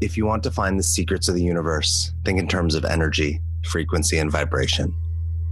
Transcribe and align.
If 0.00 0.16
you 0.16 0.24
want 0.24 0.42
to 0.44 0.50
find 0.50 0.78
the 0.78 0.82
secrets 0.82 1.28
of 1.28 1.34
the 1.34 1.42
universe, 1.42 2.10
think 2.24 2.38
in 2.38 2.48
terms 2.48 2.74
of 2.74 2.86
energy, 2.86 3.38
frequency, 3.66 4.16
and 4.16 4.32
vibration. 4.32 4.94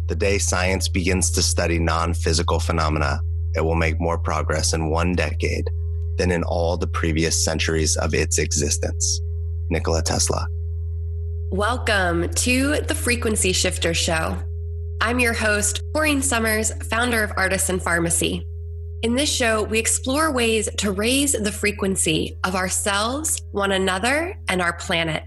The 0.06 0.14
day 0.14 0.38
science 0.38 0.88
begins 0.88 1.30
to 1.32 1.42
study 1.42 1.78
non 1.78 2.14
physical 2.14 2.58
phenomena, 2.58 3.20
it 3.54 3.60
will 3.60 3.74
make 3.74 4.00
more 4.00 4.16
progress 4.16 4.72
in 4.72 4.88
one 4.88 5.14
decade 5.14 5.68
than 6.16 6.30
in 6.30 6.44
all 6.44 6.78
the 6.78 6.86
previous 6.86 7.44
centuries 7.44 7.94
of 7.96 8.14
its 8.14 8.38
existence. 8.38 9.20
Nikola 9.68 10.02
Tesla. 10.02 10.46
Welcome 11.50 12.30
to 12.30 12.80
the 12.80 12.94
Frequency 12.94 13.52
Shifter 13.52 13.92
Show. 13.92 14.38
I'm 15.02 15.20
your 15.20 15.34
host, 15.34 15.82
Corene 15.94 16.22
Summers, 16.22 16.72
founder 16.84 17.22
of 17.22 17.32
Artisan 17.36 17.78
Farmacy. 17.78 18.46
In 19.00 19.14
this 19.14 19.32
show, 19.32 19.62
we 19.62 19.78
explore 19.78 20.32
ways 20.32 20.68
to 20.78 20.90
raise 20.90 21.30
the 21.30 21.52
frequency 21.52 22.36
of 22.42 22.56
ourselves, 22.56 23.40
one 23.52 23.70
another, 23.70 24.34
and 24.48 24.60
our 24.60 24.72
planet. 24.72 25.22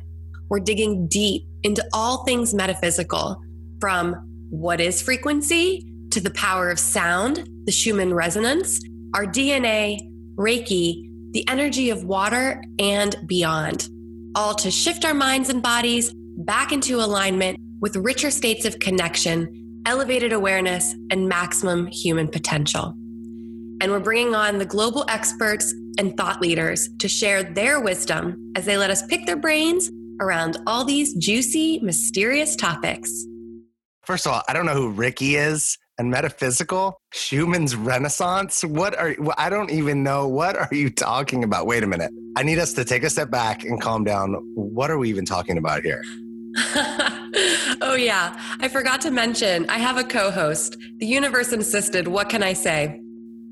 We're 0.49 0.59
digging 0.59 1.07
deep 1.07 1.43
into 1.63 1.81
all 1.93 2.25
things 2.25 2.53
metaphysical, 2.53 3.41
from 3.79 4.15
what 4.49 4.81
is 4.81 5.01
frequency 5.01 5.89
to 6.11 6.19
the 6.19 6.31
power 6.31 6.69
of 6.69 6.79
sound, 6.79 7.47
the 7.63 7.71
Schumann 7.71 8.13
resonance, 8.13 8.77
our 9.15 9.25
DNA, 9.25 10.01
Reiki, 10.35 11.09
the 11.31 11.47
energy 11.47 11.91
of 11.91 12.03
water, 12.03 12.61
and 12.77 13.15
beyond. 13.25 13.87
All 14.35 14.53
to 14.55 14.69
shift 14.69 15.05
our 15.05 15.13
minds 15.13 15.47
and 15.47 15.63
bodies 15.63 16.11
back 16.39 16.73
into 16.73 16.97
alignment 16.97 17.57
with 17.79 17.95
richer 17.95 18.31
states 18.31 18.65
of 18.65 18.79
connection, 18.79 19.81
elevated 19.85 20.33
awareness, 20.33 20.93
and 21.09 21.29
maximum 21.29 21.87
human 21.87 22.27
potential 22.27 22.95
and 23.81 23.91
we're 23.91 23.99
bringing 23.99 24.35
on 24.35 24.59
the 24.59 24.65
global 24.65 25.03
experts 25.09 25.73
and 25.97 26.15
thought 26.15 26.39
leaders 26.39 26.87
to 26.99 27.09
share 27.09 27.41
their 27.41 27.81
wisdom 27.81 28.53
as 28.55 28.63
they 28.63 28.77
let 28.77 28.91
us 28.91 29.03
pick 29.07 29.25
their 29.25 29.35
brains 29.35 29.89
around 30.21 30.57
all 30.67 30.85
these 30.85 31.15
juicy, 31.15 31.79
mysterious 31.79 32.55
topics. 32.55 33.25
First 34.03 34.27
of 34.27 34.33
all, 34.33 34.43
I 34.47 34.53
don't 34.53 34.67
know 34.67 34.75
who 34.75 34.91
Ricky 34.91 35.35
is 35.35 35.79
and 35.97 36.11
metaphysical 36.11 37.01
Schumann's 37.11 37.75
Renaissance. 37.75 38.63
What 38.63 38.97
are 38.97 39.15
I 39.37 39.49
don't 39.49 39.71
even 39.71 40.03
know 40.03 40.27
what 40.27 40.55
are 40.55 40.69
you 40.71 40.91
talking 40.91 41.43
about? 41.43 41.65
Wait 41.65 41.83
a 41.83 41.87
minute. 41.87 42.11
I 42.37 42.43
need 42.43 42.59
us 42.59 42.73
to 42.73 42.85
take 42.85 43.03
a 43.03 43.09
step 43.09 43.31
back 43.31 43.63
and 43.63 43.81
calm 43.81 44.03
down. 44.03 44.35
What 44.53 44.91
are 44.91 44.97
we 44.99 45.09
even 45.09 45.25
talking 45.25 45.57
about 45.57 45.81
here? 45.81 46.03
oh 47.81 47.95
yeah, 47.97 48.39
I 48.59 48.67
forgot 48.67 49.01
to 49.01 49.11
mention 49.11 49.67
I 49.69 49.79
have 49.79 49.97
a 49.97 50.03
co-host. 50.03 50.77
The 50.97 51.07
universe 51.07 51.51
insisted, 51.51 52.07
what 52.07 52.29
can 52.29 52.43
I 52.43 52.53
say? 52.53 53.01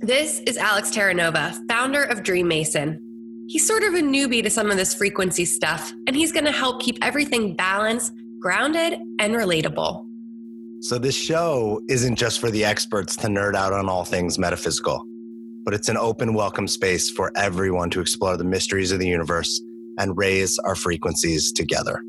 This 0.01 0.39
is 0.47 0.55
Alex 0.55 0.91
Terranova, 0.91 1.53
founder 1.67 2.05
of 2.05 2.19
DreamMason. 2.19 2.97
He's 3.49 3.67
sort 3.67 3.83
of 3.83 3.95
a 3.95 3.99
newbie 3.99 4.41
to 4.41 4.49
some 4.49 4.71
of 4.71 4.77
this 4.77 4.93
frequency 4.93 5.43
stuff, 5.43 5.91
and 6.07 6.15
he's 6.15 6.31
going 6.31 6.45
to 6.45 6.53
help 6.53 6.81
keep 6.81 6.97
everything 7.01 7.53
balanced, 7.53 8.13
grounded, 8.39 8.93
and 9.19 9.35
relatable. 9.35 10.05
So, 10.79 10.99
this 10.99 11.15
show 11.15 11.81
isn't 11.89 12.15
just 12.15 12.39
for 12.39 12.49
the 12.49 12.63
experts 12.63 13.17
to 13.17 13.27
nerd 13.27 13.55
out 13.55 13.73
on 13.73 13.89
all 13.89 14.05
things 14.05 14.39
metaphysical, 14.39 15.03
but 15.65 15.73
it's 15.73 15.89
an 15.89 15.97
open, 15.97 16.33
welcome 16.33 16.69
space 16.69 17.11
for 17.11 17.33
everyone 17.35 17.89
to 17.89 17.99
explore 17.99 18.37
the 18.37 18.45
mysteries 18.45 18.93
of 18.93 18.99
the 18.99 19.07
universe 19.07 19.61
and 19.97 20.17
raise 20.17 20.57
our 20.59 20.75
frequencies 20.75 21.51
together. 21.51 22.01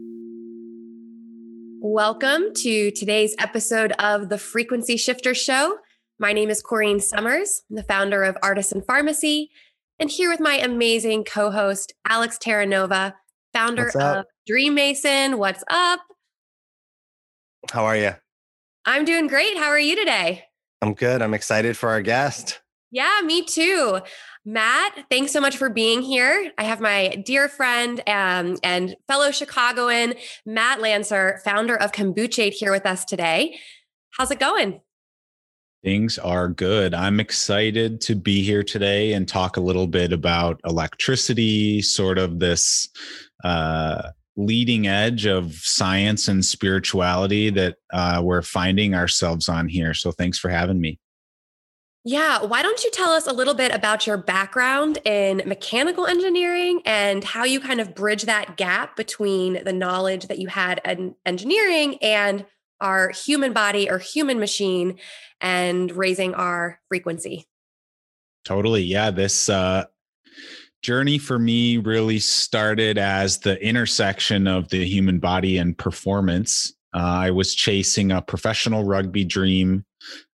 Welcome 1.80 2.44
to 2.58 2.92
today's 2.92 3.34
episode 3.40 3.90
of 3.98 4.28
the 4.28 4.38
Frequency 4.38 4.96
Shifter 4.96 5.34
Show. 5.34 5.78
My 6.20 6.34
name 6.34 6.50
is 6.50 6.62
Corene 6.62 7.00
Summers, 7.00 7.62
I'm 7.70 7.76
the 7.76 7.82
founder 7.82 8.24
of 8.24 8.36
Artisan 8.42 8.82
Farmacy, 8.82 9.46
and 9.98 10.10
here 10.10 10.28
with 10.28 10.38
my 10.38 10.58
amazing 10.58 11.24
co 11.24 11.50
host, 11.50 11.94
Alex 12.06 12.36
Terranova, 12.36 13.14
founder 13.54 13.88
of 13.98 14.26
DreamMason. 14.46 15.38
What's 15.38 15.64
up? 15.70 16.00
How 17.72 17.86
are 17.86 17.96
you? 17.96 18.12
I'm 18.84 19.06
doing 19.06 19.28
great. 19.28 19.56
How 19.56 19.68
are 19.68 19.80
you 19.80 19.96
today? 19.96 20.44
I'm 20.82 20.92
good. 20.92 21.22
I'm 21.22 21.32
excited 21.32 21.74
for 21.78 21.88
our 21.88 22.02
guest. 22.02 22.60
Yeah, 22.90 23.22
me 23.24 23.42
too. 23.42 24.00
Matt, 24.44 25.06
thanks 25.10 25.32
so 25.32 25.40
much 25.40 25.56
for 25.56 25.70
being 25.70 26.02
here. 26.02 26.52
I 26.58 26.64
have 26.64 26.82
my 26.82 27.22
dear 27.24 27.48
friend 27.48 28.02
um, 28.06 28.58
and 28.62 28.94
fellow 29.08 29.30
Chicagoan, 29.30 30.12
Matt 30.44 30.80
Lancor, 30.80 31.40
founder 31.40 31.76
of 31.76 31.92
Kombuchade, 31.92 32.52
here 32.52 32.72
with 32.72 32.84
us 32.84 33.06
today. 33.06 33.58
How's 34.10 34.30
it 34.30 34.38
going? 34.38 34.82
Things 35.82 36.18
are 36.18 36.48
good. 36.48 36.92
I'm 36.92 37.20
excited 37.20 38.02
to 38.02 38.14
be 38.14 38.42
here 38.42 38.62
today 38.62 39.14
and 39.14 39.26
talk 39.26 39.56
a 39.56 39.62
little 39.62 39.86
bit 39.86 40.12
about 40.12 40.60
electricity, 40.66 41.80
sort 41.80 42.18
of 42.18 42.38
this 42.38 42.88
uh, 43.44 44.10
leading 44.36 44.86
edge 44.86 45.24
of 45.24 45.54
science 45.54 46.28
and 46.28 46.44
spirituality 46.44 47.48
that 47.50 47.76
uh, 47.92 48.20
we're 48.22 48.42
finding 48.42 48.94
ourselves 48.94 49.48
on 49.48 49.68
here. 49.68 49.94
So 49.94 50.12
thanks 50.12 50.38
for 50.38 50.50
having 50.50 50.80
me. 50.80 50.98
Yeah, 52.04 52.42
why 52.44 52.62
don't 52.62 52.82
you 52.82 52.90
tell 52.90 53.10
us 53.10 53.26
a 53.26 53.32
little 53.32 53.52
bit 53.52 53.74
about 53.74 54.06
your 54.06 54.16
background 54.16 54.98
in 55.04 55.42
mechanical 55.44 56.06
engineering 56.06 56.80
and 56.86 57.22
how 57.22 57.44
you 57.44 57.60
kind 57.60 57.78
of 57.78 57.94
bridge 57.94 58.22
that 58.22 58.56
gap 58.56 58.96
between 58.96 59.64
the 59.64 59.72
knowledge 59.72 60.26
that 60.28 60.38
you 60.38 60.48
had 60.48 60.80
in 60.84 61.14
engineering 61.26 61.98
and 62.00 62.46
our 62.80 63.10
human 63.10 63.52
body 63.52 63.90
or 63.90 63.98
human 63.98 64.38
machine 64.38 64.98
and 65.40 65.92
raising 65.92 66.34
our 66.34 66.80
frequency. 66.88 67.46
Totally. 68.44 68.82
Yeah. 68.82 69.10
This 69.10 69.48
uh, 69.48 69.84
journey 70.82 71.18
for 71.18 71.38
me 71.38 71.76
really 71.76 72.18
started 72.18 72.98
as 72.98 73.38
the 73.38 73.62
intersection 73.62 74.46
of 74.46 74.68
the 74.70 74.84
human 74.86 75.18
body 75.18 75.58
and 75.58 75.76
performance. 75.76 76.72
Uh, 76.94 76.98
I 76.98 77.30
was 77.30 77.54
chasing 77.54 78.10
a 78.10 78.22
professional 78.22 78.84
rugby 78.84 79.24
dream 79.24 79.84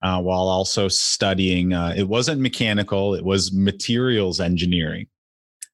uh, 0.03 0.21
while 0.21 0.49
also 0.49 0.89
studying. 0.89 1.73
Uh, 1.73 1.95
it 1.97 2.09
wasn't 2.09 2.41
mechanical, 2.41 3.15
it 3.15 3.25
was 3.25 3.53
materials 3.53 4.41
engineering. 4.41 5.07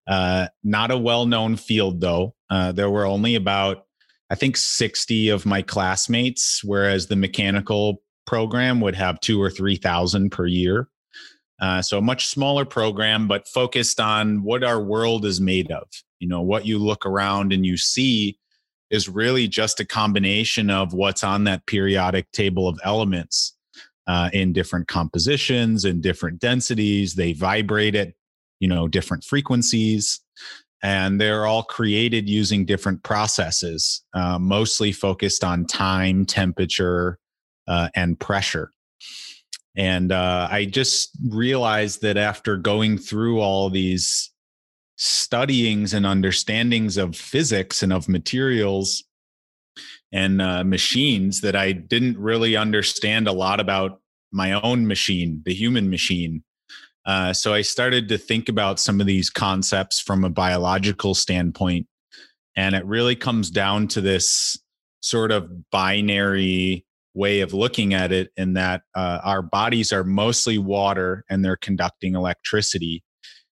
Uh, 0.06 0.48
not 0.64 0.90
a 0.90 0.98
well 0.98 1.26
known 1.26 1.56
field, 1.56 2.00
though. 2.00 2.34
Uh, 2.48 2.72
there 2.72 2.90
were 2.90 3.04
only 3.04 3.34
about 3.34 3.86
I 4.30 4.36
think 4.36 4.56
60 4.56 5.28
of 5.30 5.44
my 5.44 5.60
classmates, 5.60 6.62
whereas 6.62 7.08
the 7.08 7.16
mechanical 7.16 8.02
program 8.26 8.80
would 8.80 8.94
have 8.94 9.20
two 9.20 9.42
or 9.42 9.50
3,000 9.50 10.30
per 10.30 10.46
year. 10.46 10.88
Uh, 11.60 11.82
so 11.82 11.98
a 11.98 12.02
much 12.02 12.28
smaller 12.28 12.64
program, 12.64 13.26
but 13.26 13.48
focused 13.48 14.00
on 14.00 14.42
what 14.42 14.62
our 14.62 14.80
world 14.80 15.24
is 15.24 15.40
made 15.40 15.70
of. 15.72 15.88
You 16.20 16.28
know, 16.28 16.40
what 16.40 16.64
you 16.64 16.78
look 16.78 17.04
around 17.04 17.52
and 17.52 17.66
you 17.66 17.76
see 17.76 18.38
is 18.90 19.08
really 19.08 19.48
just 19.48 19.80
a 19.80 19.84
combination 19.84 20.70
of 20.70 20.94
what's 20.94 21.24
on 21.24 21.44
that 21.44 21.66
periodic 21.66 22.30
table 22.32 22.68
of 22.68 22.78
elements 22.84 23.56
uh, 24.06 24.30
in 24.32 24.52
different 24.52 24.88
compositions 24.88 25.84
and 25.84 26.02
different 26.02 26.40
densities. 26.40 27.14
They 27.14 27.32
vibrate 27.32 27.94
at, 27.94 28.12
you 28.58 28.68
know, 28.68 28.88
different 28.88 29.24
frequencies 29.24 30.20
and 30.82 31.20
they're 31.20 31.46
all 31.46 31.62
created 31.62 32.28
using 32.28 32.64
different 32.64 33.02
processes, 33.02 34.02
uh, 34.14 34.38
mostly 34.38 34.92
focused 34.92 35.44
on 35.44 35.66
time, 35.66 36.24
temperature, 36.24 37.18
uh, 37.68 37.88
and 37.94 38.18
pressure. 38.18 38.72
And 39.76 40.10
uh, 40.10 40.48
I 40.50 40.64
just 40.64 41.10
realized 41.28 42.02
that 42.02 42.16
after 42.16 42.56
going 42.56 42.98
through 42.98 43.40
all 43.40 43.70
these 43.70 44.30
studyings 44.96 45.94
and 45.94 46.04
understandings 46.04 46.96
of 46.96 47.16
physics 47.16 47.82
and 47.82 47.92
of 47.92 48.08
materials 48.08 49.04
and 50.12 50.42
uh, 50.42 50.64
machines, 50.64 51.40
that 51.42 51.54
I 51.54 51.72
didn't 51.72 52.18
really 52.18 52.56
understand 52.56 53.28
a 53.28 53.32
lot 53.32 53.60
about 53.60 54.00
my 54.32 54.52
own 54.52 54.86
machine, 54.86 55.42
the 55.44 55.54
human 55.54 55.88
machine. 55.88 56.42
Uh, 57.06 57.32
so 57.32 57.54
I 57.54 57.62
started 57.62 58.08
to 58.08 58.18
think 58.18 58.48
about 58.48 58.78
some 58.78 59.00
of 59.00 59.06
these 59.06 59.30
concepts 59.30 60.00
from 60.00 60.24
a 60.24 60.30
biological 60.30 61.14
standpoint. 61.14 61.86
And 62.56 62.74
it 62.74 62.84
really 62.84 63.16
comes 63.16 63.50
down 63.50 63.88
to 63.88 64.00
this 64.00 64.58
sort 65.00 65.32
of 65.32 65.70
binary 65.70 66.84
way 67.14 67.40
of 67.40 67.52
looking 67.52 67.94
at 67.94 68.12
it 68.12 68.30
in 68.36 68.52
that 68.54 68.82
uh, 68.94 69.20
our 69.24 69.42
bodies 69.42 69.92
are 69.92 70.04
mostly 70.04 70.58
water 70.58 71.24
and 71.28 71.44
they're 71.44 71.56
conducting 71.56 72.14
electricity. 72.14 73.02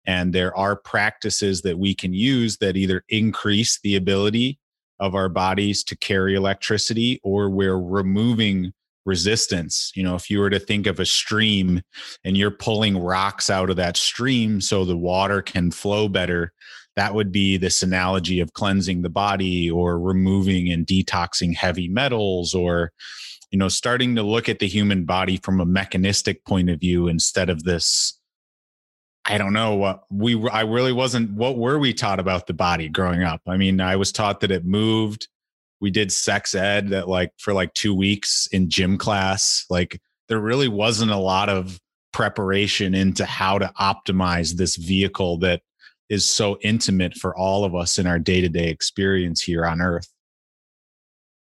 And 0.06 0.32
there 0.32 0.56
are 0.56 0.76
practices 0.76 1.62
that 1.62 1.78
we 1.78 1.94
can 1.94 2.12
use 2.12 2.58
that 2.58 2.76
either 2.76 3.04
increase 3.08 3.78
the 3.82 3.96
ability 3.96 4.58
of 5.00 5.14
our 5.14 5.28
bodies 5.28 5.84
to 5.84 5.96
carry 5.96 6.34
electricity 6.34 7.20
or 7.22 7.50
we're 7.50 7.78
removing 7.78 8.72
resistance. 9.04 9.92
You 9.94 10.02
know, 10.02 10.14
if 10.14 10.30
you 10.30 10.38
were 10.38 10.50
to 10.50 10.58
think 10.58 10.86
of 10.86 11.00
a 11.00 11.06
stream 11.06 11.82
and 12.24 12.36
you're 12.36 12.50
pulling 12.50 12.98
rocks 12.98 13.50
out 13.50 13.70
of 13.70 13.76
that 13.76 13.96
stream 13.96 14.60
so 14.60 14.84
the 14.84 14.96
water 14.96 15.42
can 15.42 15.70
flow 15.70 16.08
better, 16.08 16.52
that 16.96 17.14
would 17.14 17.32
be 17.32 17.56
this 17.56 17.82
analogy 17.82 18.40
of 18.40 18.52
cleansing 18.52 19.02
the 19.02 19.10
body 19.10 19.70
or 19.70 19.98
removing 19.98 20.70
and 20.70 20.86
detoxing 20.86 21.56
heavy 21.56 21.88
metals 21.88 22.54
or 22.54 22.92
you 23.50 23.58
know 23.58 23.68
starting 23.68 24.14
to 24.16 24.22
look 24.22 24.48
at 24.48 24.58
the 24.58 24.68
human 24.68 25.04
body 25.04 25.38
from 25.38 25.60
a 25.60 25.66
mechanistic 25.66 26.44
point 26.44 26.68
of 26.68 26.80
view 26.80 27.08
instead 27.08 27.48
of 27.48 27.64
this 27.64 28.18
I 29.24 29.38
don't 29.38 29.52
know 29.52 29.76
what 29.76 30.02
we 30.10 30.48
I 30.50 30.62
really 30.62 30.92
wasn't 30.92 31.32
what 31.32 31.56
were 31.56 31.78
we 31.78 31.94
taught 31.94 32.18
about 32.18 32.46
the 32.46 32.54
body 32.54 32.88
growing 32.88 33.22
up? 33.22 33.40
I 33.46 33.56
mean, 33.56 33.80
I 33.80 33.96
was 33.96 34.10
taught 34.10 34.40
that 34.40 34.50
it 34.50 34.64
moved. 34.64 35.28
We 35.82 35.90
did 35.90 36.10
sex 36.10 36.54
ed 36.54 36.88
that 36.90 37.08
like 37.08 37.32
for 37.38 37.52
like 37.52 37.74
2 37.74 37.94
weeks 37.94 38.46
in 38.52 38.70
gym 38.70 38.96
class. 38.96 39.66
Like 39.68 40.00
there 40.28 40.40
really 40.40 40.68
wasn't 40.68 41.10
a 41.10 41.16
lot 41.16 41.50
of 41.50 41.78
preparation 42.12 42.94
into 42.94 43.26
how 43.26 43.58
to 43.58 43.72
optimize 43.78 44.54
this 44.54 44.76
vehicle 44.76 45.38
that 45.38 45.60
is 46.08 46.28
so 46.28 46.58
intimate 46.62 47.14
for 47.14 47.36
all 47.36 47.64
of 47.64 47.74
us 47.74 47.98
in 47.98 48.06
our 48.06 48.18
day-to-day 48.18 48.68
experience 48.68 49.42
here 49.42 49.66
on 49.66 49.80
earth 49.80 50.08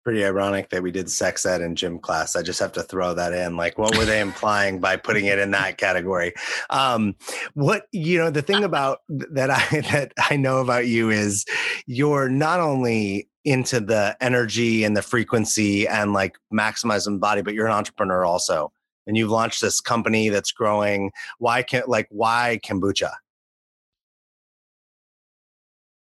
pretty 0.02 0.24
ironic 0.24 0.68
that 0.70 0.82
we 0.82 0.90
did 0.90 1.08
sex 1.08 1.46
ed 1.46 1.60
in 1.60 1.76
gym 1.76 1.98
class. 1.98 2.34
I 2.34 2.42
just 2.42 2.58
have 2.60 2.72
to 2.72 2.82
throw 2.82 3.14
that 3.14 3.32
in. 3.32 3.56
Like, 3.56 3.78
what 3.78 3.96
were 3.96 4.04
they 4.04 4.20
implying 4.28 4.80
by 4.80 4.96
putting 4.96 5.26
it 5.26 5.38
in 5.38 5.52
that 5.52 5.78
category? 5.78 6.34
Um, 6.70 7.14
what 7.54 7.86
you 7.92 8.18
know, 8.18 8.30
the 8.30 8.42
thing 8.42 8.64
about 8.64 9.00
that 9.08 9.50
I 9.50 9.80
that 9.92 10.12
I 10.18 10.36
know 10.36 10.58
about 10.58 10.86
you 10.86 11.10
is 11.10 11.44
you're 11.86 12.28
not 12.28 12.60
only 12.60 13.28
into 13.44 13.80
the 13.80 14.16
energy 14.20 14.84
and 14.84 14.96
the 14.96 15.02
frequency 15.02 15.86
and 15.86 16.12
like 16.12 16.36
maximizing 16.52 17.14
the 17.14 17.18
body, 17.18 17.42
but 17.42 17.54
you're 17.54 17.66
an 17.66 17.72
entrepreneur 17.72 18.24
also. 18.24 18.72
And 19.06 19.16
you've 19.16 19.30
launched 19.30 19.60
this 19.60 19.80
company 19.80 20.28
that's 20.28 20.52
growing. 20.52 21.10
Why 21.38 21.62
can't 21.62 21.88
like 21.88 22.06
why 22.10 22.60
kombucha? 22.64 23.12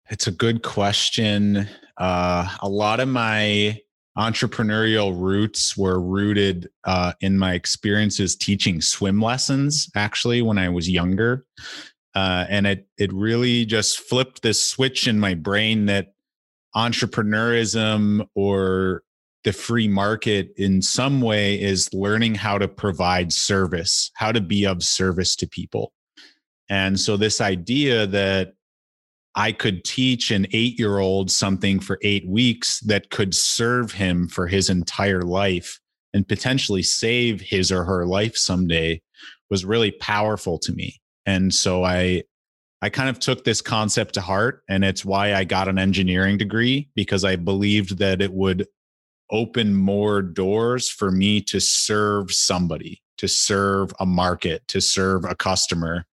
It's 0.08 0.26
a 0.26 0.30
good 0.30 0.62
question. 0.62 1.68
Uh, 1.98 2.48
a 2.60 2.68
lot 2.68 3.00
of 3.00 3.08
my 3.08 3.80
entrepreneurial 4.16 5.18
roots 5.18 5.76
were 5.76 6.00
rooted 6.00 6.70
uh, 6.84 7.12
in 7.20 7.38
my 7.38 7.52
experiences 7.52 8.34
teaching 8.34 8.80
swim 8.80 9.20
lessons 9.20 9.90
actually 9.94 10.40
when 10.40 10.56
i 10.56 10.68
was 10.68 10.88
younger 10.88 11.44
uh, 12.14 12.46
and 12.48 12.66
it 12.66 12.88
it 12.96 13.12
really 13.12 13.66
just 13.66 13.98
flipped 13.98 14.40
this 14.40 14.64
switch 14.64 15.06
in 15.06 15.20
my 15.20 15.34
brain 15.34 15.84
that 15.84 16.14
entrepreneurism 16.76 18.26
or 18.34 19.02
the 19.44 19.52
free 19.52 19.88
market 19.88 20.50
in 20.56 20.82
some 20.82 21.20
way 21.20 21.60
is 21.60 21.92
learning 21.92 22.34
how 22.34 22.58
to 22.58 22.68
provide 22.68 23.32
service 23.32 24.10
how 24.14 24.32
to 24.32 24.40
be 24.40 24.66
of 24.66 24.82
service 24.82 25.36
to 25.36 25.46
people 25.46 25.92
and 26.68 26.98
so 26.98 27.16
this 27.16 27.40
idea 27.40 28.06
that 28.06 28.52
I 29.36 29.52
could 29.52 29.84
teach 29.84 30.30
an 30.30 30.46
eight 30.52 30.78
year 30.78 30.98
old 30.98 31.30
something 31.30 31.78
for 31.78 31.98
eight 32.02 32.26
weeks 32.26 32.80
that 32.80 33.10
could 33.10 33.34
serve 33.34 33.92
him 33.92 34.28
for 34.28 34.46
his 34.46 34.70
entire 34.70 35.22
life 35.22 35.78
and 36.14 36.26
potentially 36.26 36.82
save 36.82 37.42
his 37.42 37.70
or 37.70 37.84
her 37.84 38.06
life 38.06 38.36
someday 38.36 39.02
was 39.50 39.66
really 39.66 39.90
powerful 39.92 40.58
to 40.60 40.72
me. 40.72 40.98
And 41.26 41.54
so 41.54 41.84
I, 41.84 42.22
I 42.86 42.88
kind 42.88 43.08
of 43.08 43.18
took 43.18 43.42
this 43.42 43.60
concept 43.60 44.14
to 44.14 44.20
heart, 44.20 44.62
and 44.68 44.84
it's 44.84 45.04
why 45.04 45.34
I 45.34 45.42
got 45.42 45.66
an 45.66 45.76
engineering 45.76 46.38
degree 46.38 46.88
because 46.94 47.24
I 47.24 47.34
believed 47.34 47.98
that 47.98 48.22
it 48.22 48.32
would 48.32 48.68
open 49.28 49.74
more 49.74 50.22
doors 50.22 50.88
for 50.88 51.10
me 51.10 51.40
to 51.40 51.58
serve 51.58 52.30
somebody, 52.30 53.02
to 53.18 53.26
serve 53.26 53.90
a 53.98 54.06
market, 54.06 54.68
to 54.68 54.80
serve 54.80 55.24
a 55.24 55.34
customer. 55.34 56.06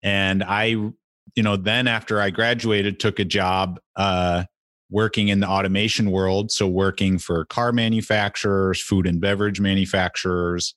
And 0.00 0.44
I 0.44 0.92
you 1.34 1.42
know, 1.42 1.56
then 1.56 1.88
after 1.88 2.20
I 2.20 2.30
graduated, 2.30 3.00
took 3.00 3.18
a 3.18 3.24
job 3.24 3.80
uh, 3.96 4.44
working 4.90 5.26
in 5.26 5.40
the 5.40 5.48
automation 5.48 6.12
world. 6.12 6.52
So 6.52 6.68
working 6.68 7.18
for 7.18 7.44
car 7.46 7.72
manufacturers, 7.72 8.80
food 8.80 9.08
and 9.08 9.20
beverage 9.20 9.60
manufacturers, 9.60 10.72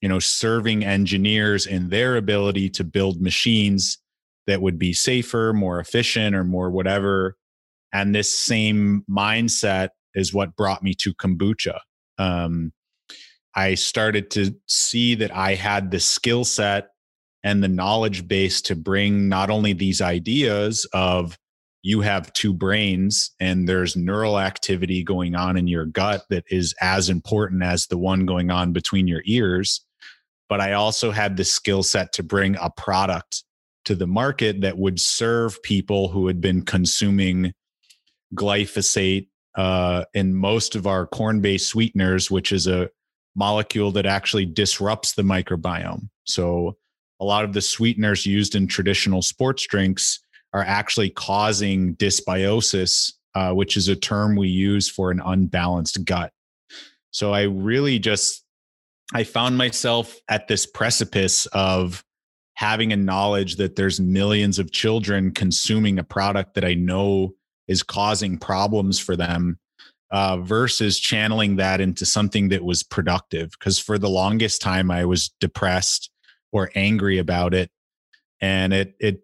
you 0.00 0.08
know, 0.08 0.18
serving 0.18 0.84
engineers 0.84 1.66
in 1.68 1.88
their 1.88 2.16
ability 2.16 2.68
to 2.70 2.82
build 2.82 3.22
machines 3.22 3.98
that 4.46 4.62
would 4.62 4.78
be 4.78 4.92
safer, 4.92 5.52
more 5.52 5.80
efficient, 5.80 6.34
or 6.34 6.44
more 6.44 6.70
whatever. 6.70 7.36
And 7.92 8.14
this 8.14 8.38
same 8.38 9.04
mindset 9.10 9.90
is 10.14 10.32
what 10.32 10.56
brought 10.56 10.82
me 10.82 10.94
to 10.94 11.14
kombucha. 11.14 11.78
Um, 12.18 12.72
I 13.54 13.74
started 13.74 14.30
to 14.32 14.54
see 14.66 15.14
that 15.16 15.34
I 15.34 15.54
had 15.54 15.90
the 15.90 16.00
skill 16.00 16.44
set 16.44 16.88
and 17.42 17.62
the 17.62 17.68
knowledge 17.68 18.26
base 18.26 18.60
to 18.62 18.74
bring 18.74 19.28
not 19.28 19.50
only 19.50 19.72
these 19.72 20.00
ideas 20.00 20.86
of 20.92 21.38
you 21.82 22.00
have 22.00 22.32
two 22.32 22.52
brains 22.52 23.30
and 23.38 23.68
there's 23.68 23.94
neural 23.94 24.40
activity 24.40 25.04
going 25.04 25.36
on 25.36 25.56
in 25.56 25.68
your 25.68 25.86
gut 25.86 26.24
that 26.28 26.42
is 26.50 26.74
as 26.80 27.08
important 27.08 27.62
as 27.62 27.86
the 27.86 27.96
one 27.96 28.26
going 28.26 28.50
on 28.50 28.72
between 28.72 29.06
your 29.06 29.22
ears 29.26 29.86
but 30.48 30.60
i 30.60 30.72
also 30.72 31.12
had 31.12 31.36
the 31.36 31.44
skill 31.44 31.84
set 31.84 32.12
to 32.12 32.24
bring 32.24 32.56
a 32.56 32.68
product 32.76 33.44
to 33.86 33.94
the 33.94 34.06
market 34.06 34.60
that 34.60 34.76
would 34.76 35.00
serve 35.00 35.62
people 35.62 36.08
who 36.08 36.26
had 36.26 36.40
been 36.40 36.62
consuming 36.62 37.52
glyphosate 38.34 39.28
uh, 39.56 40.04
in 40.12 40.34
most 40.34 40.76
of 40.76 40.86
our 40.86 41.06
corn-based 41.06 41.68
sweeteners 41.68 42.30
which 42.30 42.52
is 42.52 42.66
a 42.66 42.88
molecule 43.34 43.90
that 43.90 44.06
actually 44.06 44.44
disrupts 44.44 45.14
the 45.14 45.22
microbiome 45.22 46.08
so 46.24 46.76
a 47.20 47.24
lot 47.24 47.44
of 47.44 47.52
the 47.52 47.60
sweeteners 47.60 48.26
used 48.26 48.54
in 48.54 48.66
traditional 48.66 49.22
sports 49.22 49.66
drinks 49.66 50.20
are 50.52 50.62
actually 50.62 51.10
causing 51.10 51.94
dysbiosis, 51.96 53.12
uh, 53.34 53.52
which 53.52 53.76
is 53.76 53.88
a 53.88 53.96
term 53.96 54.36
we 54.36 54.48
use 54.48 54.88
for 54.88 55.10
an 55.10 55.20
unbalanced 55.24 56.04
gut. 56.04 56.32
So 57.10 57.32
I 57.32 57.42
really 57.42 57.98
just 57.98 58.42
I 59.14 59.24
found 59.24 59.56
myself 59.56 60.18
at 60.28 60.48
this 60.48 60.66
precipice 60.66 61.46
of 61.46 62.04
having 62.56 62.92
a 62.92 62.96
knowledge 62.96 63.56
that 63.56 63.76
there's 63.76 64.00
millions 64.00 64.58
of 64.58 64.72
children 64.72 65.30
consuming 65.30 65.98
a 65.98 66.04
product 66.04 66.54
that 66.54 66.64
I 66.64 66.74
know 66.74 67.34
is 67.68 67.82
causing 67.82 68.38
problems 68.38 68.98
for 68.98 69.16
them 69.16 69.58
uh, 70.10 70.38
versus 70.38 70.98
channeling 70.98 71.56
that 71.56 71.80
into 71.80 72.06
something 72.06 72.48
that 72.48 72.64
was 72.64 72.82
productive. 72.82 73.50
Because 73.52 73.78
for 73.78 73.98
the 73.98 74.08
longest 74.08 74.62
time, 74.62 74.90
I 74.90 75.04
was 75.04 75.30
depressed 75.40 76.10
or 76.52 76.70
angry 76.74 77.18
about 77.18 77.54
it 77.54 77.70
and 78.40 78.72
it 78.72 78.94
it 79.00 79.20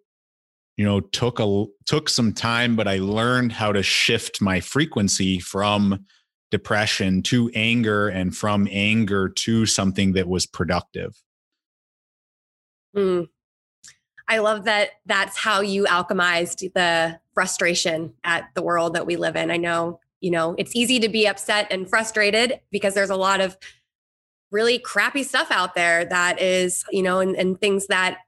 you 0.76 0.84
know 0.84 1.00
took 1.00 1.38
a 1.40 1.64
took 1.86 2.08
some 2.08 2.32
time 2.32 2.76
but 2.76 2.88
i 2.88 2.98
learned 2.98 3.52
how 3.52 3.72
to 3.72 3.82
shift 3.82 4.40
my 4.40 4.60
frequency 4.60 5.38
from 5.38 6.04
depression 6.50 7.22
to 7.22 7.50
anger 7.54 8.08
and 8.08 8.36
from 8.36 8.68
anger 8.70 9.28
to 9.28 9.66
something 9.66 10.12
that 10.12 10.28
was 10.28 10.46
productive 10.46 11.14
mm. 12.94 13.28
i 14.28 14.38
love 14.38 14.64
that 14.64 14.90
that's 15.06 15.38
how 15.38 15.60
you 15.60 15.84
alchemized 15.84 16.72
the 16.74 17.18
frustration 17.34 18.12
at 18.24 18.48
the 18.54 18.62
world 18.62 18.94
that 18.94 19.06
we 19.06 19.16
live 19.16 19.36
in 19.36 19.50
i 19.50 19.56
know 19.56 20.00
you 20.20 20.30
know 20.30 20.54
it's 20.58 20.76
easy 20.76 21.00
to 21.00 21.08
be 21.08 21.26
upset 21.26 21.66
and 21.70 21.88
frustrated 21.88 22.60
because 22.70 22.94
there's 22.94 23.10
a 23.10 23.16
lot 23.16 23.40
of 23.40 23.56
really 24.52 24.78
crappy 24.78 25.24
stuff 25.24 25.50
out 25.50 25.74
there 25.74 26.04
that 26.04 26.40
is, 26.40 26.84
you 26.92 27.02
know, 27.02 27.18
and, 27.18 27.34
and 27.34 27.58
things 27.58 27.88
that 27.88 28.18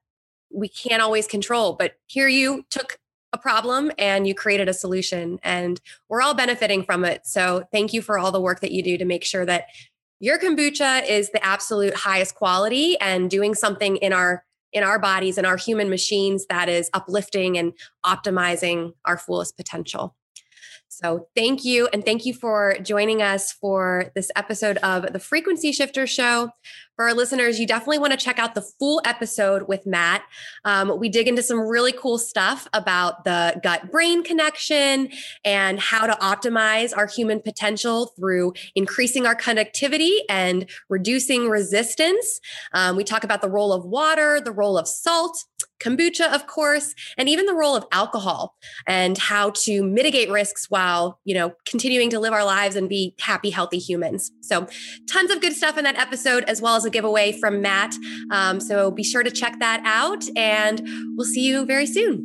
we 0.51 0.69
can't 0.69 1.03
always 1.03 1.27
control. 1.27 1.75
But 1.75 1.93
here 2.07 2.27
you 2.27 2.65
took 2.71 2.99
a 3.33 3.39
problem 3.39 3.93
and 3.99 4.27
you 4.27 4.35
created 4.35 4.69
a 4.69 4.75
solution, 4.75 5.39
and 5.43 5.81
we're 6.09 6.23
all 6.23 6.35
benefiting 6.35 6.83
from 6.85 7.05
it. 7.05 7.27
So 7.27 7.69
thank 7.71 7.93
you 7.93 8.01
for 8.01 8.19
all 8.19 8.33
the 8.33 8.41
work 8.41 8.61
that 8.61 8.73
you 8.73 8.83
do 8.83 8.97
to 8.97 9.05
make 9.05 9.25
sure 9.25 9.45
that 9.45 9.67
your 10.21 10.39
kombucha 10.39 11.07
is 11.07 11.31
the 11.31 11.45
absolute 11.45 11.95
highest 11.95 12.35
quality 12.37 12.99
and 13.01 13.29
doing 13.29 13.55
something 13.55 13.97
in 13.97 14.13
our 14.13 14.45
in 14.75 14.83
our 14.83 14.99
bodies 14.99 15.39
and 15.39 15.47
our 15.47 15.57
human 15.57 15.89
machines 15.89 16.45
that 16.51 16.69
is 16.69 16.91
uplifting 16.93 17.57
and 17.57 17.73
optimizing 18.05 18.93
our 19.07 19.17
fullest 19.17 19.57
potential. 19.57 20.15
So, 20.89 21.29
thank 21.35 21.65
you. 21.65 21.89
And 21.93 22.05
thank 22.05 22.25
you 22.25 22.35
for 22.35 22.77
joining 22.83 23.21
us 23.21 23.51
for 23.51 24.13
this 24.15 24.31
episode 24.37 24.77
of 24.79 25.13
the 25.13 25.19
Frequency 25.19 25.73
Shifter 25.73 26.07
Show. 26.07 26.51
For 26.97 27.07
our 27.07 27.15
listeners, 27.15 27.59
you 27.59 27.67
definitely 27.67 27.99
want 27.99 28.13
to 28.13 28.17
check 28.17 28.39
out 28.39 28.55
the 28.55 28.63
full 28.63 29.03
episode 29.05 29.67
with 29.67 29.85
Matt. 29.85 30.23
Um, 30.65 30.97
we 31.01 31.09
dig 31.09 31.27
into 31.27 31.43
some 31.43 31.59
really 31.59 31.91
cool 31.91 32.19
stuff 32.19 32.69
about 32.73 33.25
the 33.25 33.61
gut 33.65 33.91
brain 33.91 34.23
connection 34.23 35.09
and 35.45 35.81
how 35.81 36.07
to 36.07 36.13
optimize 36.15 36.97
our 36.97 37.09
human 37.09 37.41
potential 37.41 38.13
through 38.17 38.53
increasing 38.77 39.27
our 39.27 39.35
conductivity 39.35 40.21
and 40.29 40.71
reducing 40.89 41.49
resistance. 41.49 42.41
Um, 42.73 42.95
we 42.95 43.03
talk 43.03 43.25
about 43.25 43.43
the 43.43 43.51
role 43.51 43.73
of 43.73 43.85
water, 43.85 44.41
the 44.41 44.53
role 44.53 44.79
of 44.79 44.87
salt, 44.87 45.45
kombucha, 45.85 46.33
of 46.33 46.47
course, 46.47 46.95
and 47.19 47.29
even 47.29 47.47
the 47.47 47.55
role 47.55 47.77
of 47.77 47.85
alcohol 47.93 48.55
and 48.87 49.19
how 49.19 49.51
to 49.51 49.83
mitigate 49.83 50.31
risks 50.31 50.71
while, 50.71 51.21
you 51.25 51.35
know, 51.35 51.53
continuing 51.67 52.11
to 52.11 52.19
live 52.19 52.33
our 52.33 52.45
lives 52.45 52.77
and 52.77 52.89
be 52.89 53.15
happy, 53.21 53.51
healthy 53.51 53.79
humans. 53.79 54.31
So, 54.41 54.67
tons 55.11 55.31
of 55.31 55.41
good 55.41 55.53
stuff 55.53 55.77
in 55.77 55.85
that 55.85 55.99
episode, 55.99 56.45
as 56.45 56.63
well 56.63 56.77
as 56.77 56.84
giveaway 56.91 57.33
from 57.33 57.63
Matt. 57.63 57.99
Um, 58.31 58.61
so, 58.61 58.91
be 58.91 59.03
sure 59.03 59.23
to 59.23 59.31
check 59.31 59.61
that 59.61 59.83
out, 59.85 60.29
and 60.37 60.83
we'll 61.17 61.27
see 61.27 61.47
you 61.47 61.65
very 61.65 61.87
soon. 61.87 62.25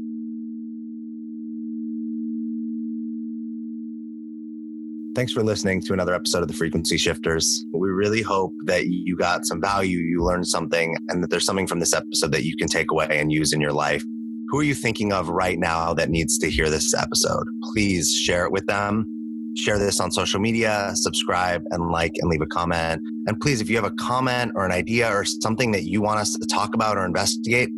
Thanks 5.15 5.33
for 5.33 5.43
listening 5.43 5.81
to 5.81 5.93
another 5.93 6.13
episode 6.13 6.43
of 6.43 6.47
the 6.47 6.53
Frequency 6.53 6.95
Shifters. 6.95 7.65
We 7.73 7.89
really 7.89 8.21
hope 8.21 8.53
that 8.65 8.87
you 8.87 9.17
got 9.17 9.45
some 9.45 9.59
value, 9.59 9.97
you 9.97 10.23
learned 10.23 10.47
something, 10.47 10.95
and 11.09 11.21
that 11.21 11.29
there's 11.29 11.45
something 11.45 11.67
from 11.67 11.79
this 11.79 11.93
episode 11.93 12.31
that 12.31 12.45
you 12.45 12.55
can 12.55 12.67
take 12.67 12.91
away 12.91 13.07
and 13.09 13.31
use 13.31 13.51
in 13.51 13.59
your 13.59 13.73
life. 13.73 14.05
Who 14.49 14.59
are 14.59 14.63
you 14.63 14.73
thinking 14.73 15.11
of 15.11 15.27
right 15.27 15.59
now 15.59 15.93
that 15.95 16.09
needs 16.09 16.37
to 16.37 16.49
hear 16.49 16.69
this 16.69 16.93
episode? 16.93 17.47
Please 17.61 18.13
share 18.13 18.45
it 18.45 18.51
with 18.51 18.65
them. 18.67 19.07
Share 19.55 19.77
this 19.77 19.99
on 19.99 20.09
social 20.09 20.39
media, 20.39 20.91
subscribe 20.95 21.63
and 21.71 21.91
like 21.91 22.13
and 22.21 22.29
leave 22.29 22.41
a 22.41 22.47
comment. 22.47 23.01
And 23.29 23.39
please, 23.39 23.61
if 23.61 23.69
you 23.69 23.75
have 23.75 23.85
a 23.85 23.91
comment 23.91 24.53
or 24.55 24.65
an 24.65 24.71
idea 24.71 25.07
or 25.07 25.23
something 25.23 25.71
that 25.73 25.83
you 25.83 26.01
want 26.01 26.19
us 26.19 26.33
to 26.33 26.47
talk 26.47 26.73
about 26.73 26.97
or 26.97 27.05
investigate, 27.05 27.69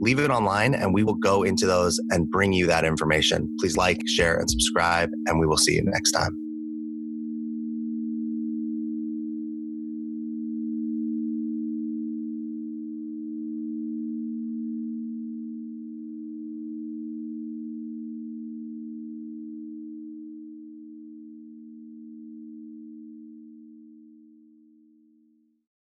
leave 0.00 0.20
it 0.20 0.30
online 0.30 0.72
and 0.72 0.94
we 0.94 1.02
will 1.02 1.14
go 1.14 1.42
into 1.42 1.66
those 1.66 1.98
and 2.10 2.30
bring 2.30 2.52
you 2.52 2.68
that 2.68 2.84
information. 2.84 3.52
Please 3.58 3.76
like, 3.76 4.06
share, 4.06 4.38
and 4.38 4.48
subscribe, 4.48 5.10
and 5.26 5.40
we 5.40 5.48
will 5.48 5.56
see 5.56 5.74
you 5.74 5.82
next 5.82 6.12
time. 6.12 6.39